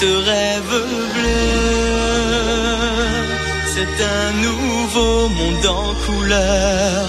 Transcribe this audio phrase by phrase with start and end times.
[0.00, 0.76] ce rêve
[1.14, 1.60] bleu.
[3.72, 7.06] C'est un nouveau monde en couleur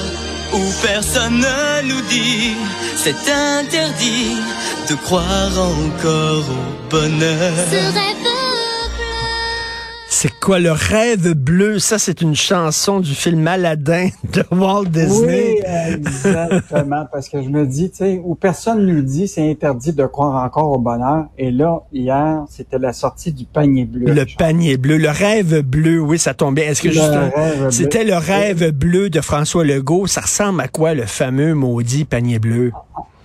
[0.53, 2.55] où personne ne nous dit
[2.97, 4.35] c'est interdit
[4.89, 7.53] de croire encore au bonheur.
[10.21, 11.79] C'est quoi le rêve bleu?
[11.79, 15.63] Ça, c'est une chanson du film Aladdin de Walt Disney.
[15.65, 17.07] Oui, exactement.
[17.11, 20.45] parce que je me dis, tu sais, où personne nous dit c'est interdit de croire
[20.45, 21.25] encore au bonheur.
[21.39, 24.13] Et là, hier, c'était la sortie du panier bleu.
[24.13, 26.65] Le panier bleu, le rêve bleu, oui, ça tombait.
[26.65, 30.05] Est-ce que c'était le rêve bleu de François Legault?
[30.05, 32.71] Ça ressemble à quoi, le fameux maudit panier bleu?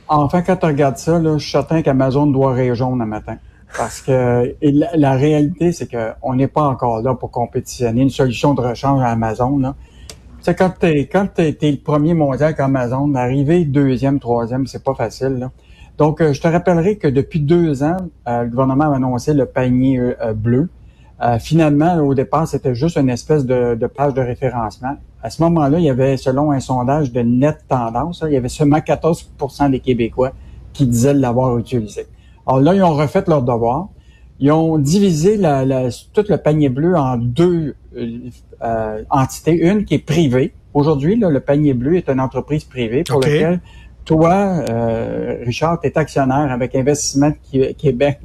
[0.08, 3.36] Enfin, quand tu regardes ça, là, je suis certain qu'Amazon doit rire jaune un matin.
[3.76, 8.54] Parce que la, réalité, c'est que on n'est pas encore là pour compétitionner une solution
[8.54, 9.58] de rechange à Amazon.
[9.58, 9.74] Là.
[10.38, 14.84] Tu sais, quand t'es quand t'es, le premier mondial comme Amazon, arriver deuxième, troisième, c'est
[14.84, 15.38] pas facile.
[15.38, 15.50] Là.
[15.98, 17.96] Donc, euh, je te rappellerai que depuis deux ans,
[18.28, 20.68] euh, le gouvernement a annoncé le panier euh, bleu.
[21.40, 24.96] Finalement, au départ, c'était juste une espèce de, de page de référencement.
[25.22, 28.36] À ce moment-là, il y avait, selon un sondage de net tendance, là, il y
[28.36, 30.32] avait seulement 14% des Québécois
[30.74, 32.06] qui disaient l'avoir utilisé.
[32.46, 33.88] Alors là, ils ont refait leur devoir.
[34.38, 38.18] Ils ont divisé la, la- tout le panier bleu en deux euh,
[38.62, 39.52] euh, entités.
[39.66, 40.52] Une qui est privée.
[40.74, 43.60] Aujourd'hui, le panier bleu est une entreprise privée pour laquelle
[44.04, 47.32] toi, euh, Richard, tu es actionnaire avec Investissement
[47.78, 48.20] Québec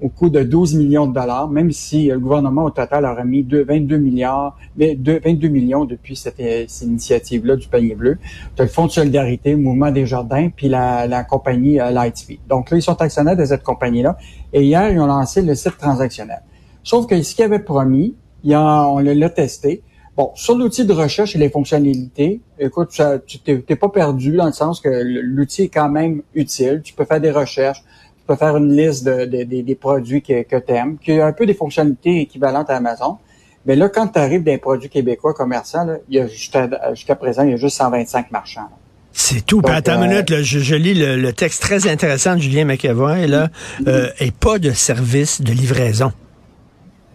[0.00, 3.42] au coût de 12 millions de dollars, même si le gouvernement au total a remis
[3.42, 6.42] deux- 22 milliards, mais deux- 22 millions depuis cette,
[6.82, 8.18] initiative-là du panier bleu.
[8.56, 12.40] Tu as le Fonds de solidarité, le Mouvement des Jardins, puis la, compagnie euh, Lightspeed.
[12.48, 14.16] Donc là, ils sont actionnaires de cette compagnie-là.
[14.52, 16.42] Et hier, ils ont lancé le site transactionnel.
[16.82, 19.82] Sauf que ce qu'ils avaient promis, on l'a testé.
[20.16, 22.90] Bon, sur l'outil de recherche et les fonctionnalités, écoute,
[23.26, 26.82] tu t'es pas perdu dans le sens que l'outil est quand même utile.
[26.84, 27.82] Tu peux faire des recherches,
[28.24, 31.12] tu peux faire une liste de, de- des- des produits que, que tu aimes, qui
[31.20, 33.18] a un peu des fonctionnalités équivalentes à Amazon.
[33.66, 37.42] Mais là, quand tu arrives d'un produit québécois commerçant, là, il y a jusqu'à présent,
[37.44, 38.62] il y a juste 125 marchands.
[38.62, 38.68] là.
[39.12, 39.60] C'est tout.
[39.62, 42.40] Donc, attends une euh, minute, là, je, je lis le, le texte très intéressant de
[42.40, 43.48] Julien McEvoy, là,
[43.86, 46.12] euh, et pas de service de livraison.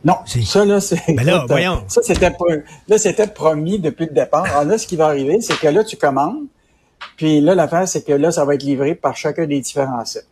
[0.06, 1.02] Non, ça là, c'est.
[1.10, 1.84] Ben là, voyons.
[1.88, 2.32] Ça c'était
[2.88, 4.46] là c'était promis depuis le départ.
[4.46, 6.46] Alors là, ce qui va arriver, c'est que là tu commandes,
[7.18, 10.26] puis là l'affaire c'est que là ça va être livré par chacun des différents sites.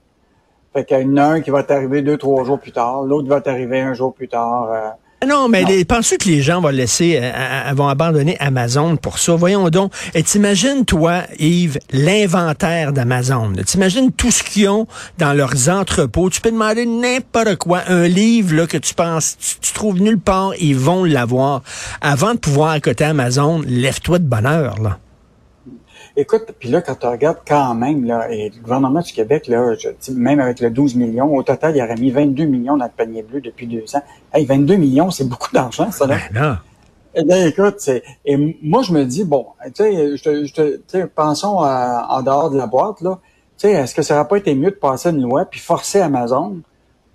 [0.77, 3.27] Fait qu'il y en a un qui va t'arriver deux trois jours plus tard, l'autre
[3.27, 4.67] va t'arriver un jour plus tard.
[4.71, 5.25] euh.
[5.27, 9.17] Non, mais les- penses-tu que les gens vont laisser, euh, euh, vont abandonner Amazon pour
[9.17, 9.33] ça?
[9.33, 9.91] Voyons donc.
[10.13, 13.53] Et t'imagines, toi, Yves, l'inventaire d'Amazon.
[13.65, 14.85] T'imagines tout ce qu'ils ont
[15.17, 16.29] dans leurs entrepôts.
[16.29, 17.81] Tu peux demander n'importe quoi.
[17.87, 21.63] Un livre là, que tu penses, tu, tu trouves nulle part, ils vont l'avoir.
[22.01, 24.99] Avant de pouvoir accoter Amazon, lève-toi de bonheur, là.
[26.15, 29.73] Écoute, puis là quand tu regardes quand même là, et le gouvernement du Québec là,
[29.79, 32.85] je dis, même avec le 12 millions, au total il aurait mis 22 millions dans
[32.85, 34.01] le panier bleu depuis deux ans.
[34.33, 36.17] Hey, 22 millions, c'est beaucoup d'argent ça là.
[36.33, 36.61] Ben là.
[37.19, 41.59] Eh bien, écoute, c'est, et moi, je me dis, bon, tu sais, je te- pensons
[41.61, 43.17] à- en dehors de la boîte, là.
[43.57, 45.99] Tu sais, est-ce que ça n'aurait pas été mieux de passer une loi puis forcer
[45.99, 46.57] Amazon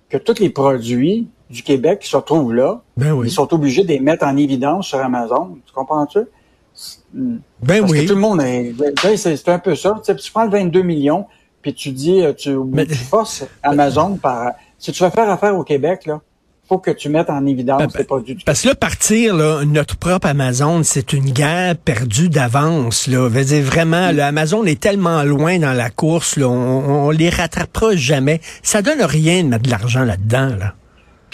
[0.09, 3.27] que tous les produits du Québec qui se retrouvent là, Ben oui.
[3.27, 5.57] ils sont obligés de les mettre en évidence sur Amazon?
[5.65, 6.19] Tu comprends-tu?
[7.13, 7.39] Ben
[7.79, 8.01] Parce oui.
[8.01, 9.95] que tout le monde est, ben, ben, c'est, un peu ça.
[10.03, 11.25] Tu sais, tu prends le 22 millions
[11.61, 15.57] puis tu dis, euh, tu, Mais- tu forces Amazon par, si tu veux faire affaire
[15.57, 16.19] au Québec, là,
[16.67, 19.63] faut que tu mettes en évidence Ben, les produits du Parce que là, partir, là,
[19.65, 23.07] notre propre Amazon, c'est une guerre perdue d'avance.
[23.07, 23.29] Là.
[23.29, 27.95] Dire, vraiment, là, Amazon est tellement loin dans la course, là, on, on les rattrapera
[27.95, 28.41] jamais.
[28.61, 30.55] Ça donne rien de mettre de l'argent là-dedans.
[30.57, 30.73] Là.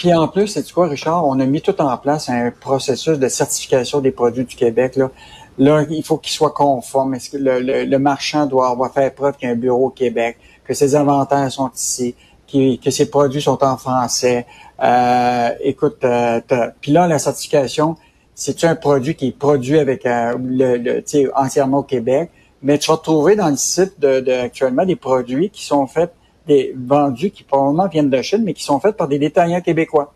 [0.00, 3.28] Puis en plus, c'est quoi, Richard, on a mis tout en place un processus de
[3.28, 4.96] certification des produits du Québec.
[4.96, 5.10] Là,
[5.58, 7.14] là il faut qu'il soit conforme.
[7.16, 9.88] Est-ce que le, le- le marchand doit avoir fait preuve qu'il y a un bureau
[9.88, 12.14] au Québec, que ses inventaires sont ici,
[12.50, 14.46] que ses produits sont en français?
[14.82, 16.40] Euh, écoute, euh,
[16.80, 17.96] puis là, la certification,
[18.34, 21.04] c'est un produit qui est produit avec euh, le, le
[21.36, 22.30] entièrement au Québec,
[22.62, 26.14] mais tu vas trouver dans le site de, de- actuellement des produits qui sont faits
[26.50, 30.12] des vendus qui probablement viennent de Chine, mais qui sont faits par des détaillants québécois.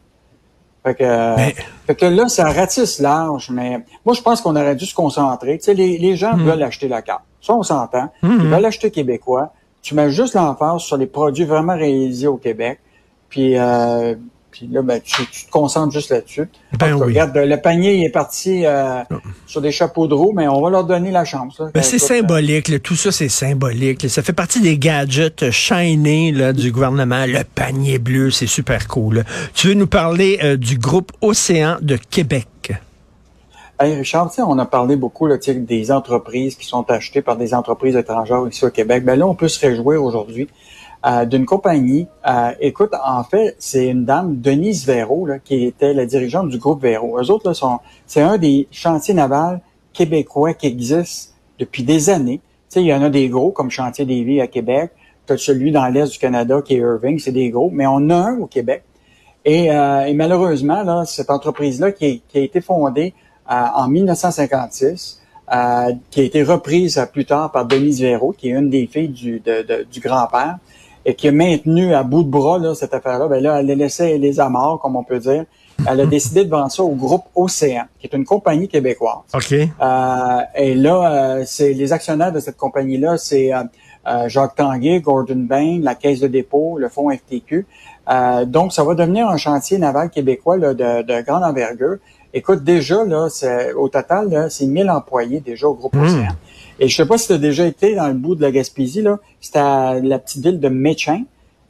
[0.85, 1.55] Fait que, Mais-
[1.87, 5.57] fait que là, ça ratisse large, mais moi, je pense qu'on aurait dû se concentrer.
[5.59, 7.23] Tu sais, les, les gens veulent acheter la carte.
[7.41, 8.11] Ça, on s'entend.
[8.23, 9.53] Ils veulent acheter québécois.
[9.81, 12.81] Tu mets juste l'emphase sur les produits vraiment réalisés au Québec.
[13.31, 14.15] Puis, euh,
[14.55, 16.49] puis là, ben, tu, tu te concentres juste là-dessus.
[16.79, 17.07] Ben oui.
[17.07, 19.03] Regarde, le panier il est parti euh,
[19.49, 21.61] sur des chapeaux de roue, mais on va leur donner la chance.
[21.75, 22.79] Ben, c'est symbolique, là.
[22.79, 24.05] tout ça c'est symbolique.
[24.05, 24.09] là.
[24.09, 27.27] Ça fait partie des gadgets shiny là, du gouvernement.
[27.27, 29.17] Le panier bleu, c'est super cool.
[29.17, 29.23] là.
[29.55, 32.47] Tu veux nous parler euh, du groupe Océan de Québec?
[33.81, 37.97] Hey Richard, on a parlé beaucoup là, des entreprises qui sont achetées par des entreprises
[37.97, 39.05] étrangères ici au Québec.
[39.05, 40.49] Ben là, on peut se réjouir aujourd'hui.
[41.07, 42.07] Euh, d'une compagnie.
[42.27, 46.57] Euh, écoute, en fait, c'est une dame, Denise Véro, là, qui était la dirigeante du
[46.57, 47.19] groupe Véro.
[47.21, 49.61] Eux autres, là, sont, c'est un des chantiers navals
[49.93, 52.41] québécois qui existe depuis des années.
[52.71, 54.93] Tu sais, il y en a des gros, comme Chantier des Vies à Québec.
[55.27, 58.17] Tu celui dans l'Est du Canada qui est Irving, c'est des gros, mais on a
[58.17, 58.83] un au Québec.
[59.45, 63.13] Et, euh, et malheureusement, là, cette entreprise-là qui, qui, a été fondée
[63.47, 65.21] en 1956,
[66.11, 69.43] qui a été reprise plus tard par Denise Véro, qui est une des filles du,
[69.93, 70.57] du grand-père,
[71.07, 73.75] et qui a maintenu à bout de bras là, cette affaire-là, ben là, elle a
[73.75, 75.45] laissé les amarres, comme on peut dire.
[75.89, 79.19] Elle a décidé de vendre ça au groupe Océan, qui est une compagnie québécoise.
[79.35, 79.53] OK.
[79.53, 83.63] Euh, et là, euh, c'est les actionnaires de cette compagnie-là, c'est euh,
[84.07, 87.67] euh Jacques Tanguay, Gordon Bain, la Caisse de dépôt, le fonds FTQ.
[88.09, 91.97] Euh, donc, ça va devenir un chantier naval québécois là, de, de, grande envergure.
[92.33, 93.29] Écoute, déjà, là,
[93.77, 96.03] au total, c'est 1000 employés déjà au groupe hmm.
[96.03, 96.33] Océan.
[96.79, 99.03] Et je sais pas si tu as déjà été dans le bout de la Gaspésie,
[99.03, 99.19] là.
[99.41, 101.25] C'était à la petite ville de Méchin.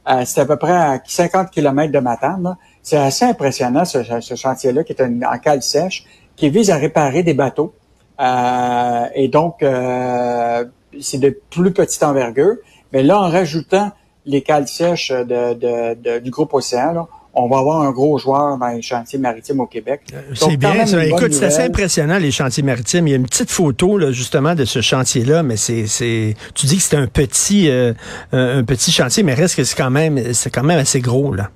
[0.07, 2.57] Euh, c'est à peu près à 50 km de Matane.
[2.81, 4.03] C'est assez impressionnant, ce,
[4.35, 6.05] chantier-là, qui est en cale sèche,
[6.35, 7.73] qui vise à réparer des bateaux.
[8.19, 10.65] Euh, et donc, euh,
[10.99, 12.55] c'est de plus petite envergure.
[12.93, 13.91] Mais là, en rajoutant
[14.25, 18.69] les cales sèches de, du groupe Océan, là, on va avoir un gros joueur dans
[18.69, 20.01] les chantiers maritimes au Québec.
[20.13, 21.05] Euh, c'est bien ça.
[21.05, 23.07] Écoute, c'est assez impressionnant, les chantiers maritimes.
[23.07, 26.65] Il y a une petite photo, là, justement, de ce chantier-là, mais c'est, c'est, tu
[26.65, 27.93] dis que c'est un petit, euh,
[28.31, 31.49] un petit chantier, mais reste que c'est quand même, c'est quand même assez gros, là.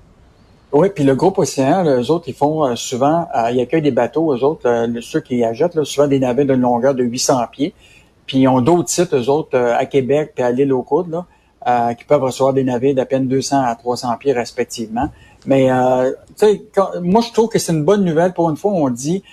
[0.71, 4.35] Oui, puis le groupe Océan, les autres, ils font euh, souvent, ils accueillent des bateaux,
[4.35, 4.69] eux autres,
[5.01, 7.73] ceux qui achètent, là, souvent des navires d'une longueur de 800 pieds.
[8.27, 11.95] Puis ils ont d'autres sites, eux autres, à Québec puis à l'île aux Coudes, là,
[11.95, 15.09] qui peuvent recevoir des navires d'à peine 200 à 300 pieds respectivement.
[15.45, 16.11] Mais euh,
[17.01, 18.33] moi, je trouve que c'est une bonne nouvelle.
[18.33, 19.23] Pour une fois, on dit,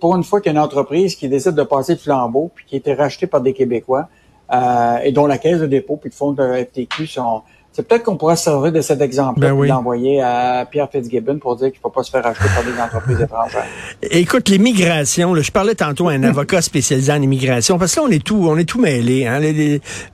[0.00, 2.64] pour une fois qu'il y a une entreprise qui décide de passer le flambeau, puis
[2.66, 4.08] qui a été rachetée par des Québécois,
[4.52, 7.42] euh, et dont la caisse de dépôt puis le fonds de FTQ sont,
[7.74, 11.56] c'est peut-être qu'on pourrait se servir de cet exemple-là ben l'envoyer à Pierre Fitzgibbon pour
[11.56, 13.66] dire qu'il ne faut pas se faire acheter par des entreprises étrangères.
[14.00, 18.10] Écoute, l'immigration, je parlais tantôt à un avocat spécialisé en immigration, parce que là, on
[18.12, 19.26] est tout, on est tout mêlé.
[19.26, 19.40] Hein,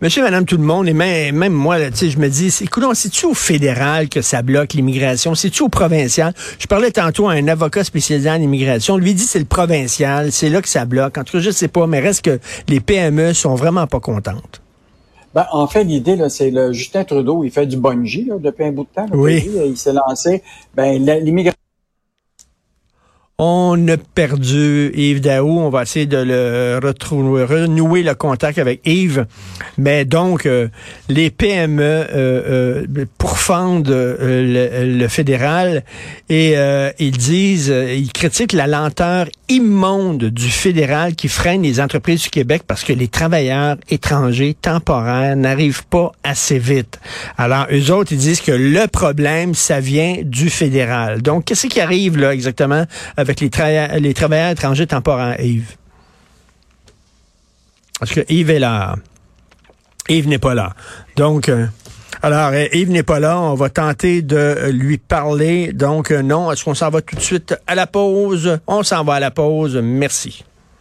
[0.00, 3.26] monsieur, madame, tout le monde, et même, même moi, là, je me dis, écoute, c'est-tu
[3.26, 5.34] au fédéral que ça bloque l'immigration?
[5.34, 6.32] C'est-tu au provincial?
[6.58, 8.96] Je parlais tantôt à un avocat spécialisé en immigration.
[8.96, 11.18] Lui dit c'est le provincial, c'est là que ça bloque.
[11.18, 14.59] En tout cas, je sais pas, mais reste que les PME sont vraiment pas contentes.
[15.34, 18.64] Ben, en fait, l'idée, là, c'est le Justin Trudeau, il fait du bungee là, depuis
[18.64, 19.06] un bout de temps.
[19.12, 19.48] oui.
[19.66, 20.42] il s'est lancé.
[20.74, 21.56] Ben, l'immigration
[23.42, 25.60] on a perdu Yves Daou.
[25.60, 29.24] On va essayer de le retrouver, renouer le contact avec Yves.
[29.78, 30.68] Mais donc, euh,
[31.08, 35.84] les PME euh, euh, pourfendent euh, le, fédéral
[36.28, 36.54] et
[36.98, 42.62] ils disent, ils critiquent la lenteur immonde du fédéral qui freine les entreprises du Québec
[42.66, 47.00] parce que les travailleurs étrangers temporaires n'arrivent pas assez vite.
[47.36, 51.20] Alors, eux autres, ils disent que le problème, ça vient du fédéral.
[51.20, 52.84] Donc, qu'est-ce qui arrive là exactement
[53.16, 55.76] avec les travailleurs étrangers temporaires, Yves?
[57.98, 58.96] Parce que Yves est là.
[60.08, 60.74] Yves n'est pas là.
[61.16, 61.66] Donc, euh,
[62.22, 63.40] alors, euh, Yves n'est pas là.
[63.40, 65.72] On va tenter de lui parler.
[65.72, 68.58] Donc, euh, non, est-ce qu'on s'en va tout de suite à la pause?
[68.66, 69.76] On s'en va à la pause.
[69.82, 70.44] Merci.